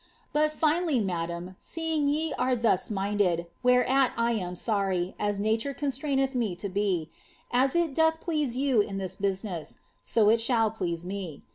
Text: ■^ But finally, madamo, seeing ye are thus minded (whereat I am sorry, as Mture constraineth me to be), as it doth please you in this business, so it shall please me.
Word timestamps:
■^ 0.01 0.03
But 0.33 0.51
finally, 0.51 0.99
madamo, 0.99 1.55
seeing 1.59 2.07
ye 2.07 2.33
are 2.33 2.55
thus 2.55 2.89
minded 2.89 3.45
(whereat 3.63 4.13
I 4.17 4.31
am 4.31 4.55
sorry, 4.55 5.13
as 5.19 5.39
Mture 5.39 5.77
constraineth 5.77 6.33
me 6.33 6.55
to 6.55 6.69
be), 6.69 7.11
as 7.51 7.75
it 7.75 7.93
doth 7.93 8.19
please 8.19 8.57
you 8.57 8.81
in 8.81 8.97
this 8.97 9.15
business, 9.15 9.77
so 10.01 10.27
it 10.29 10.41
shall 10.41 10.71
please 10.71 11.05
me. 11.05 11.43